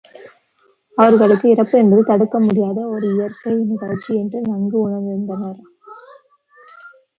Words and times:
அவர்கள் 0.97 1.33
இறப்பு 1.43 1.75
என்பது 1.77 2.03
தடுக்க 2.03 2.39
முடியுாத 2.39 2.79
ஒர் 2.87 3.07
இயற்கை 3.11 3.53
நிகழ்ச்சி 3.71 4.11
என்று 4.15 4.41
நன்கு 4.41 4.77
உணர்ந்திருந்தனர். 4.87 5.61